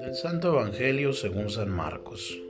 Del 0.00 0.14
Santo 0.14 0.48
Evangelio 0.48 1.12
según 1.12 1.50
San 1.50 1.68
Marcos. 1.68 2.40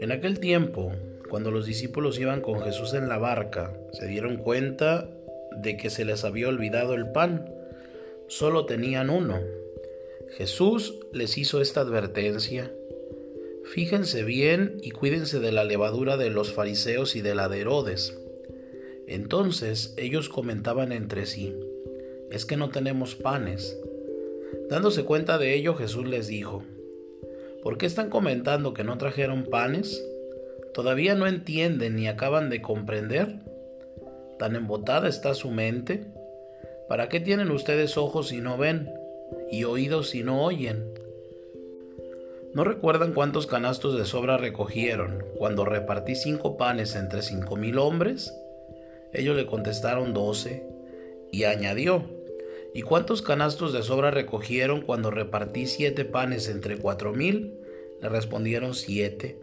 En 0.00 0.12
aquel 0.12 0.38
tiempo, 0.40 0.92
cuando 1.30 1.50
los 1.50 1.64
discípulos 1.64 2.18
iban 2.18 2.42
con 2.42 2.60
Jesús 2.60 2.92
en 2.92 3.08
la 3.08 3.18
barca, 3.18 3.72
se 3.92 4.06
dieron 4.06 4.36
cuenta 4.36 5.08
de 5.56 5.76
que 5.76 5.88
se 5.88 6.04
les 6.04 6.24
había 6.24 6.48
olvidado 6.48 6.94
el 6.94 7.10
pan. 7.12 7.54
Solo 8.28 8.66
tenían 8.66 9.08
uno. 9.08 9.40
Jesús 10.36 10.98
les 11.12 11.38
hizo 11.38 11.62
esta 11.62 11.80
advertencia. 11.80 12.70
Fíjense 13.64 14.24
bien 14.24 14.78
y 14.82 14.90
cuídense 14.90 15.40
de 15.40 15.52
la 15.52 15.64
levadura 15.64 16.16
de 16.16 16.30
los 16.30 16.52
fariseos 16.52 17.16
y 17.16 17.22
de 17.22 17.34
la 17.34 17.48
de 17.48 17.60
Herodes. 17.62 18.18
Entonces 19.06 19.94
ellos 19.96 20.28
comentaban 20.28 20.92
entre 20.92 21.26
sí, 21.26 21.54
es 22.30 22.44
que 22.44 22.56
no 22.56 22.70
tenemos 22.70 23.14
panes. 23.14 23.78
Dándose 24.68 25.04
cuenta 25.04 25.38
de 25.38 25.54
ello, 25.54 25.74
Jesús 25.74 26.06
les 26.06 26.26
dijo, 26.26 26.64
¿por 27.62 27.78
qué 27.78 27.86
están 27.86 28.10
comentando 28.10 28.74
que 28.74 28.84
no 28.84 28.98
trajeron 28.98 29.44
panes? 29.44 30.04
¿Todavía 30.74 31.14
no 31.14 31.26
entienden 31.26 31.96
ni 31.96 32.08
acaban 32.08 32.50
de 32.50 32.60
comprender? 32.60 33.36
¿Tan 34.38 34.56
embotada 34.56 35.08
está 35.08 35.34
su 35.34 35.50
mente? 35.50 36.04
¿Para 36.88 37.08
qué 37.08 37.20
tienen 37.20 37.50
ustedes 37.50 37.96
ojos 37.96 38.28
si 38.28 38.40
no 38.40 38.58
ven 38.58 38.92
y 39.50 39.64
oídos 39.64 40.10
si 40.10 40.22
no 40.22 40.44
oyen? 40.44 40.84
¿No 42.54 42.64
recuerdan 42.64 43.12
cuántos 43.12 43.46
canastos 43.46 43.98
de 43.98 44.04
sobra 44.04 44.36
recogieron 44.36 45.24
cuando 45.36 45.64
repartí 45.64 46.14
cinco 46.14 46.56
panes 46.56 46.96
entre 46.96 47.22
cinco 47.22 47.56
mil 47.56 47.78
hombres? 47.78 48.32
Ellos 49.12 49.36
le 49.36 49.46
contestaron 49.46 50.12
doce, 50.12 50.64
y 51.30 51.44
añadió, 51.44 52.04
¿y 52.74 52.82
cuántos 52.82 53.22
canastos 53.22 53.72
de 53.72 53.82
sobra 53.82 54.10
recogieron 54.10 54.80
cuando 54.80 55.10
repartí 55.10 55.66
siete 55.66 56.04
panes 56.04 56.48
entre 56.48 56.78
cuatro 56.78 57.12
mil? 57.12 57.58
Le 58.00 58.08
respondieron 58.08 58.74
siete. 58.74 59.38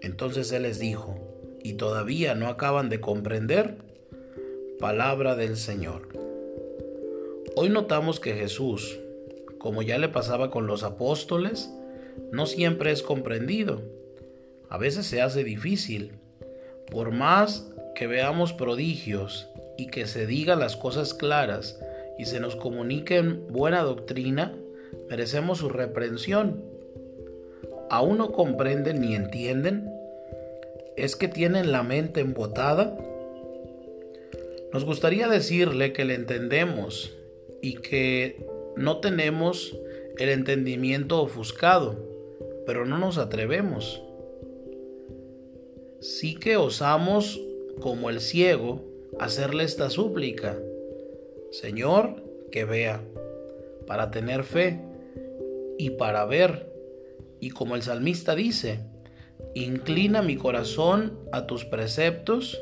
Entonces 0.00 0.50
él 0.52 0.62
les 0.62 0.78
dijo, 0.78 1.16
¿y 1.62 1.74
todavía 1.74 2.34
no 2.34 2.48
acaban 2.48 2.88
de 2.88 3.00
comprender? 3.00 3.76
Palabra 4.78 5.36
del 5.36 5.56
Señor. 5.56 6.08
Hoy 7.54 7.68
notamos 7.68 8.18
que 8.18 8.34
Jesús, 8.34 8.98
como 9.58 9.82
ya 9.82 9.98
le 9.98 10.08
pasaba 10.08 10.50
con 10.50 10.66
los 10.66 10.82
apóstoles, 10.82 11.70
no 12.32 12.46
siempre 12.46 12.90
es 12.90 13.02
comprendido. 13.02 13.82
A 14.68 14.78
veces 14.78 15.06
se 15.06 15.20
hace 15.20 15.44
difícil. 15.44 16.12
Por 16.90 17.12
más 17.12 17.71
que 17.94 18.06
veamos 18.06 18.52
prodigios 18.52 19.48
y 19.76 19.86
que 19.86 20.06
se 20.06 20.26
digan 20.26 20.60
las 20.60 20.76
cosas 20.76 21.14
claras 21.14 21.80
y 22.18 22.26
se 22.26 22.40
nos 22.40 22.56
comuniquen 22.56 23.46
buena 23.48 23.82
doctrina, 23.82 24.54
merecemos 25.08 25.58
su 25.58 25.68
reprensión. 25.68 26.62
¿Aún 27.90 28.18
no 28.18 28.32
comprenden 28.32 29.00
ni 29.00 29.14
entienden? 29.14 29.90
¿Es 30.96 31.16
que 31.16 31.28
tienen 31.28 31.72
la 31.72 31.82
mente 31.82 32.20
embotada? 32.20 32.96
Nos 34.72 34.84
gustaría 34.84 35.28
decirle 35.28 35.92
que 35.92 36.04
le 36.04 36.14
entendemos 36.14 37.14
y 37.60 37.74
que 37.74 38.46
no 38.76 38.98
tenemos 38.98 39.76
el 40.18 40.30
entendimiento 40.30 41.20
ofuscado, 41.20 41.96
pero 42.66 42.86
no 42.86 42.98
nos 42.98 43.18
atrevemos. 43.18 44.02
Sí 46.00 46.34
que 46.34 46.56
osamos, 46.56 47.40
como 47.80 48.10
el 48.10 48.20
ciego, 48.20 48.84
hacerle 49.18 49.64
esta 49.64 49.90
súplica. 49.90 50.58
Señor, 51.50 52.22
que 52.50 52.64
vea, 52.64 53.02
para 53.86 54.10
tener 54.10 54.44
fe 54.44 54.80
y 55.78 55.90
para 55.90 56.24
ver. 56.24 56.72
Y 57.40 57.50
como 57.50 57.74
el 57.74 57.82
salmista 57.82 58.34
dice, 58.34 58.80
inclina 59.54 60.22
mi 60.22 60.36
corazón 60.36 61.18
a 61.32 61.46
tus 61.46 61.64
preceptos 61.64 62.60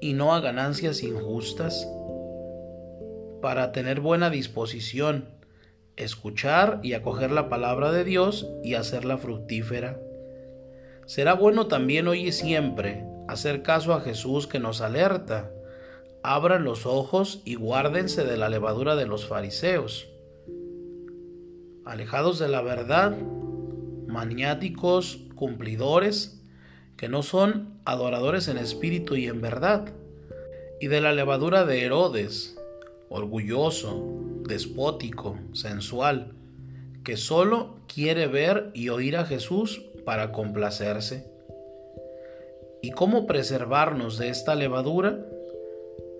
y 0.00 0.14
no 0.14 0.34
a 0.34 0.40
ganancias 0.40 1.02
injustas, 1.02 1.88
para 3.40 3.72
tener 3.72 4.00
buena 4.00 4.30
disposición 4.30 5.28
escuchar 5.96 6.80
y 6.82 6.94
acoger 6.94 7.30
la 7.30 7.48
palabra 7.48 7.92
de 7.92 8.04
Dios 8.04 8.48
y 8.62 8.74
hacerla 8.74 9.18
fructífera. 9.18 10.00
Será 11.06 11.34
bueno 11.34 11.66
también 11.68 12.08
hoy 12.08 12.28
y 12.28 12.32
siempre 12.32 13.04
hacer 13.28 13.62
caso 13.62 13.94
a 13.94 14.00
Jesús 14.00 14.46
que 14.46 14.58
nos 14.58 14.80
alerta. 14.80 15.50
Abran 16.22 16.64
los 16.64 16.86
ojos 16.86 17.42
y 17.44 17.54
guárdense 17.54 18.24
de 18.24 18.36
la 18.36 18.48
levadura 18.48 18.96
de 18.96 19.06
los 19.06 19.26
fariseos. 19.26 20.08
Alejados 21.84 22.38
de 22.38 22.48
la 22.48 22.62
verdad, 22.62 23.16
maniáticos, 24.06 25.20
cumplidores, 25.34 26.40
que 26.96 27.08
no 27.08 27.22
son 27.22 27.78
adoradores 27.84 28.48
en 28.48 28.56
espíritu 28.56 29.16
y 29.16 29.26
en 29.26 29.40
verdad, 29.40 29.92
y 30.80 30.86
de 30.86 31.00
la 31.00 31.12
levadura 31.12 31.64
de 31.64 31.82
Herodes, 31.84 32.56
orgulloso, 33.10 34.02
despótico, 34.46 35.38
sensual, 35.52 36.32
que 37.02 37.16
solo 37.16 37.80
quiere 37.86 38.26
ver 38.26 38.70
y 38.72 38.88
oír 38.88 39.16
a 39.16 39.26
Jesús 39.26 39.82
para 40.04 40.32
complacerse. 40.32 41.33
¿Y 42.84 42.90
cómo 42.90 43.26
preservarnos 43.26 44.18
de 44.18 44.28
esta 44.28 44.54
levadura? 44.54 45.26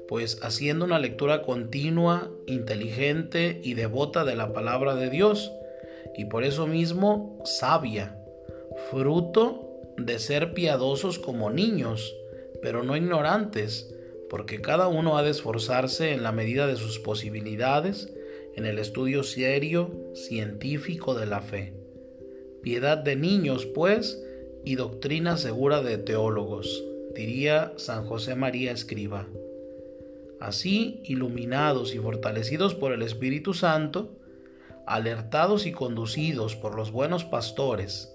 Pues 0.09 0.39
haciendo 0.43 0.87
una 0.87 0.99
lectura 0.99 1.43
continua, 1.43 2.31
inteligente 2.47 3.61
y 3.63 3.75
devota 3.75 4.25
de 4.25 4.35
la 4.35 4.55
palabra 4.55 4.95
de 4.95 5.11
Dios, 5.11 5.53
y 6.17 6.25
por 6.25 6.43
eso 6.43 6.67
mismo 6.67 7.39
sabia, 7.45 8.17
fruto 8.91 9.79
de 9.99 10.19
ser 10.19 10.55
piadosos 10.55 11.19
como 11.19 11.51
niños, 11.51 12.17
pero 12.63 12.83
no 12.83 12.97
ignorantes, 12.97 13.95
porque 14.31 14.63
cada 14.63 14.89
uno 14.89 15.19
ha 15.19 15.23
de 15.23 15.33
esforzarse 15.33 16.13
en 16.13 16.23
la 16.23 16.33
medida 16.33 16.67
de 16.67 16.77
sus 16.77 16.99
posibilidades 16.99 18.11
en 18.55 18.65
el 18.65 18.79
estudio 18.79 19.23
serio, 19.23 19.91
científico 20.15 21.15
de 21.15 21.27
la 21.27 21.43
fe. 21.43 21.75
Piedad 22.63 22.97
de 22.97 23.17
niños, 23.17 23.67
pues, 23.67 24.19
y 24.65 24.77
doctrina 24.77 25.37
segura 25.37 25.83
de 25.83 25.99
teólogos, 25.99 26.83
diría 27.15 27.73
San 27.77 28.07
José 28.07 28.35
María 28.35 28.73
Escriba. 28.73 29.27
Así, 30.41 31.01
iluminados 31.05 31.95
y 31.95 31.99
fortalecidos 31.99 32.75
por 32.75 32.93
el 32.93 33.03
Espíritu 33.03 33.55
Santo, 33.55 34.11
alertados 34.87 35.67
y 35.67 35.73
conducidos 35.73 36.57
por 36.57 36.75
los 36.75 36.93
buenos 36.93 37.25
pastores, 37.25 38.15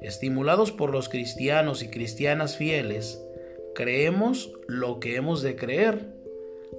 estimulados 0.00 0.72
por 0.72 0.90
los 0.90 1.08
cristianos 1.08 1.82
y 1.82 1.88
cristianas 1.88 2.56
fieles, 2.56 3.22
creemos 3.74 4.52
lo 4.66 5.00
que 5.00 5.16
hemos 5.16 5.42
de 5.42 5.56
creer, 5.56 6.06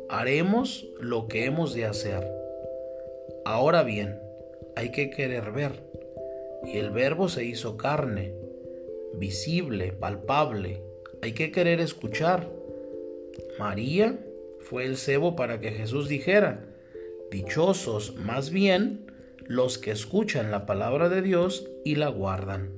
haremos 0.09 0.87
lo 0.99 1.27
que 1.27 1.45
hemos 1.45 1.73
de 1.73 1.85
hacer. 1.85 2.27
Ahora 3.45 3.83
bien, 3.83 4.19
hay 4.75 4.91
que 4.91 5.09
querer 5.09 5.51
ver, 5.51 5.83
y 6.65 6.77
el 6.77 6.91
verbo 6.91 7.29
se 7.29 7.45
hizo 7.45 7.77
carne, 7.77 8.33
visible, 9.15 9.93
palpable, 9.93 10.81
hay 11.21 11.33
que 11.33 11.51
querer 11.51 11.79
escuchar. 11.79 12.49
María 13.59 14.19
fue 14.59 14.85
el 14.85 14.97
cebo 14.97 15.35
para 15.35 15.59
que 15.59 15.71
Jesús 15.71 16.07
dijera, 16.07 16.65
dichosos 17.29 18.15
más 18.15 18.49
bien 18.49 19.11
los 19.45 19.77
que 19.77 19.91
escuchan 19.91 20.51
la 20.51 20.65
palabra 20.65 21.09
de 21.09 21.21
Dios 21.21 21.67
y 21.83 21.95
la 21.95 22.09
guardan. 22.09 22.73